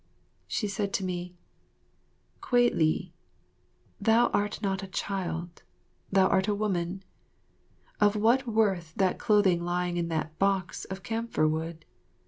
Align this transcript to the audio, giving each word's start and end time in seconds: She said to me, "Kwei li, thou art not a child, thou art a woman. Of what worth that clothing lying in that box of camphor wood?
She 0.47 0.67
said 0.67 0.93
to 0.93 1.03
me, 1.03 1.35
"Kwei 2.41 2.71
li, 2.73 3.13
thou 3.99 4.29
art 4.33 4.59
not 4.59 4.81
a 4.81 4.87
child, 4.87 5.61
thou 6.11 6.27
art 6.27 6.47
a 6.47 6.55
woman. 6.55 7.03
Of 7.99 8.15
what 8.15 8.47
worth 8.47 8.95
that 8.95 9.19
clothing 9.19 9.63
lying 9.63 9.97
in 9.97 10.07
that 10.07 10.39
box 10.39 10.85
of 10.85 11.03
camphor 11.03 11.47
wood? 11.47 11.85